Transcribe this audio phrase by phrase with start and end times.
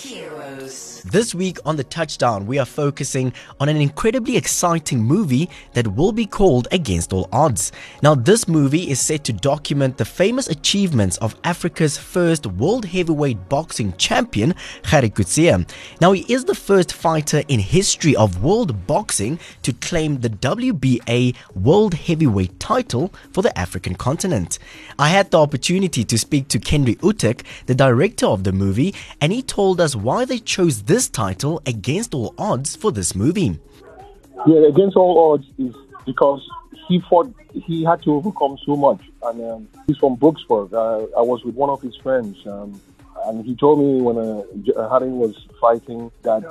[0.00, 1.02] heroes.
[1.02, 6.12] This week on The Touchdown, we are focusing on an incredibly exciting movie that will
[6.12, 7.72] be called Against All Odds.
[8.02, 13.48] Now, this movie is set to document the famous achievements of Africa's first world heavyweight
[13.48, 14.54] boxing champion,
[14.84, 15.68] Gerrie Coetzee.
[16.00, 21.34] Now, he is the first fighter in history of world boxing to claim the WBA
[21.54, 24.58] World Heavyweight title for the African continent.
[24.98, 29.32] I had the opportunity to speak to Kenddrie Utuk, the director of the movie, and
[29.32, 33.58] he told us why they chose this title against all odds for this movie.
[34.46, 35.74] Yeah, against all odds is
[36.06, 36.48] because
[36.88, 39.00] he fought, he had to overcome so much.
[39.22, 40.72] And um, he's from Boksburg.
[40.72, 42.38] Uh, I was with one of his friends.
[42.46, 42.80] Um,
[43.26, 46.42] and he told me when uh, Gerrie was fighting that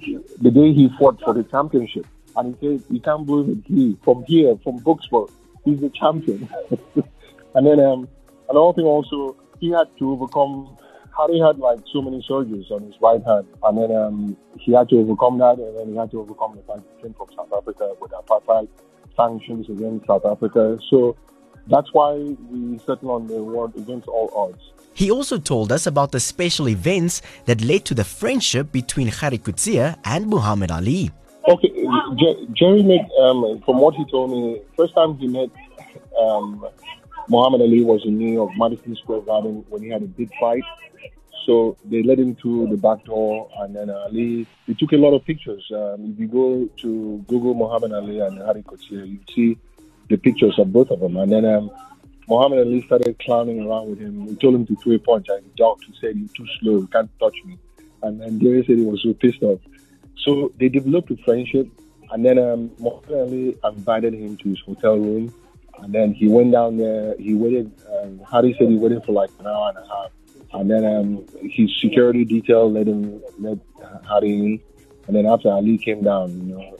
[0.00, 2.06] he, the day he fought for the championship,
[2.36, 3.64] and he said, "You can't believe it.
[3.66, 5.30] He from here, from Boksburg,
[5.64, 6.48] he's the champion."
[7.54, 8.08] and then um,
[8.48, 10.76] another thing also, he had to overcome
[11.16, 14.88] Gerrie had like so many surgeries on his right hand, and then um, he had
[14.90, 17.52] to overcome that, and then he had to overcome the fact he came from South
[17.56, 18.68] Africa with apartheid
[19.16, 20.78] sanctions against South Africa.
[20.90, 21.16] So
[21.68, 24.62] that's why we settled on the word against all odds.
[24.94, 29.38] He also told us about the special events that led to the friendship between Gerrie
[29.38, 31.10] Coetzee and Muhammad Ali.
[31.48, 31.70] Okay,
[32.54, 35.50] Gerrie met, um, from what he told me, first time he met
[36.20, 36.64] um,
[37.28, 40.62] Muhammad Ali was in New York, Madison Square Garden, when he had a big fight.
[41.46, 44.46] So they led him to the back door, and then Ali.
[44.66, 45.64] They took a lot of pictures.
[45.72, 49.58] Um, if you go to Google Muhammad Ali and Gerrie Coetzee, you see
[50.08, 51.16] the pictures of both of them.
[51.16, 51.70] And then um,
[52.28, 54.26] Muhammad Ali started clowning around with him.
[54.28, 55.84] He told him to throw a punch, and he ducked.
[55.84, 56.78] He said, "You're too slow.
[56.78, 57.58] You can't touch me."
[58.02, 59.60] And then Gerrie said he was so pissed off.
[60.18, 61.68] So they developed a friendship,
[62.10, 65.34] and then um, Muhammad Ali invited him to his hotel room,
[65.82, 67.14] and then he went down there.
[67.18, 67.70] He waited.
[67.92, 70.10] Um, Gerrie said he waited for like an hour and a half,
[70.52, 73.58] and then um, his security detail let him let
[74.08, 74.60] Gerrie in,
[75.06, 76.78] and then after Ali came down, you know,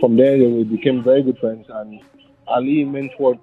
[0.00, 2.00] from there they became very good friends, and
[2.46, 3.38] Ali mentored.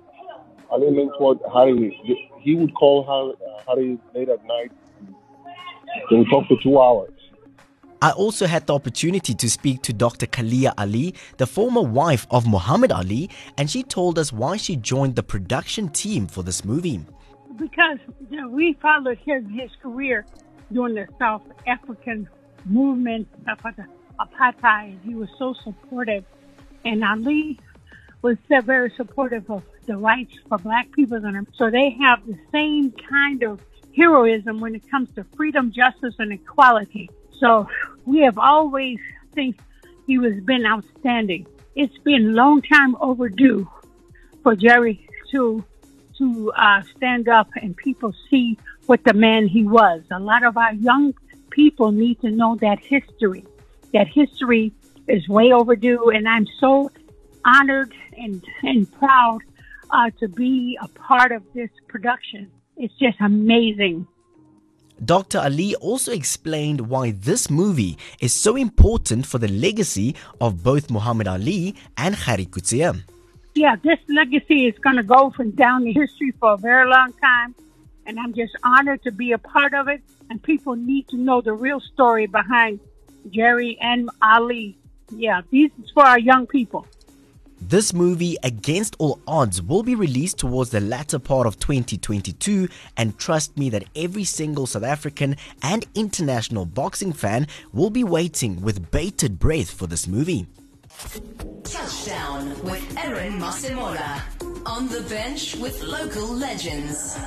[0.70, 2.00] Ali mentored Gerrie.
[2.40, 3.36] He would call
[3.68, 4.72] Gerrie late at night.
[6.10, 7.19] They would talk for two hours.
[8.02, 10.26] I also had the opportunity to speak to Dr.
[10.26, 15.18] Khalilah Ali, the former wife of Muhammad Ali, and she told us why she joined
[15.18, 17.02] the production team for this movie.
[17.58, 18.00] Because
[18.30, 20.26] you know, we followed his, his career
[20.72, 22.30] during the South African
[22.66, 24.98] movement apartheid.
[25.04, 26.24] He was so supportive,
[26.86, 27.60] and Ali
[28.22, 31.18] was very supportive of the rights for black people.
[31.18, 33.60] In So they have the same kind of
[33.94, 37.10] heroism when it comes to freedom, justice, and equality.
[37.40, 37.68] So
[38.06, 39.00] we have always
[39.34, 39.60] think
[40.08, 41.48] he was been outstanding.
[41.76, 43.70] It's been long time overdue
[44.44, 45.64] for Gerrie to
[46.18, 48.58] to uh, stand up and people see
[48.88, 50.02] what the man he was.
[50.12, 51.14] A lot of our young
[51.50, 53.46] people need to know that history.
[53.94, 54.74] That history
[55.08, 56.92] is way overdue, and I'm so
[57.46, 59.40] honored and and proud
[59.92, 62.52] uh, to be a part of this production.
[62.78, 64.08] It's just amazing.
[65.04, 65.40] Dr.
[65.40, 71.28] Ali also explained why this movie is so important for the legacy of both Muhammad
[71.28, 73.04] Ali and Gerrie Coetzee.
[73.56, 77.14] Yeah, this legacy is going to go from down in history for a very long
[77.14, 77.56] time,
[78.06, 80.02] and I'm just honored to be a part of it.
[80.30, 82.80] And people need to know the real story behind
[83.32, 84.78] Gerrie and Ali.
[85.12, 86.86] Yeah, this is for our young people.
[87.62, 93.18] This movie, Against All Odds, will be released towards the latter part of 2022, and
[93.18, 98.92] trust me that every single South African and international boxing fan will be waiting with
[98.92, 100.48] bated breath for this movie.
[101.64, 104.22] Touchdown with Erin Masemola.
[104.66, 107.18] On the bench with local legends.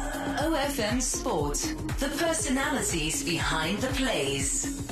[0.40, 1.58] OFM Sport.
[1.98, 4.91] The personalities behind the plays.